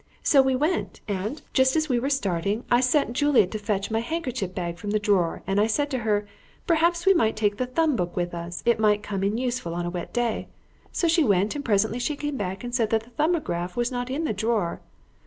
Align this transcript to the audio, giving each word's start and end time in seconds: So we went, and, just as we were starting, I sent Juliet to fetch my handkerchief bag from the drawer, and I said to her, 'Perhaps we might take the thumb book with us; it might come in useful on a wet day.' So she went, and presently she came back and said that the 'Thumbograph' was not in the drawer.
So 0.23 0.41
we 0.41 0.55
went, 0.55 0.99
and, 1.07 1.43
just 1.53 1.75
as 1.75 1.87
we 1.87 1.99
were 1.99 2.09
starting, 2.09 2.63
I 2.71 2.79
sent 2.79 3.13
Juliet 3.13 3.51
to 3.51 3.59
fetch 3.59 3.91
my 3.91 3.99
handkerchief 3.99 4.55
bag 4.55 4.79
from 4.79 4.89
the 4.89 4.97
drawer, 4.99 5.43
and 5.45 5.61
I 5.61 5.67
said 5.67 5.91
to 5.91 5.99
her, 5.99 6.25
'Perhaps 6.65 7.05
we 7.05 7.13
might 7.13 7.35
take 7.35 7.57
the 7.57 7.67
thumb 7.67 7.95
book 7.95 8.15
with 8.15 8.33
us; 8.33 8.63
it 8.65 8.79
might 8.79 9.03
come 9.03 9.23
in 9.23 9.37
useful 9.37 9.75
on 9.75 9.85
a 9.85 9.91
wet 9.91 10.11
day.' 10.11 10.47
So 10.91 11.07
she 11.07 11.23
went, 11.23 11.55
and 11.55 11.63
presently 11.63 11.99
she 11.99 12.15
came 12.15 12.35
back 12.35 12.63
and 12.63 12.73
said 12.73 12.89
that 12.89 13.03
the 13.03 13.11
'Thumbograph' 13.11 13.77
was 13.77 13.91
not 13.91 14.09
in 14.09 14.23
the 14.23 14.33
drawer. 14.33 14.81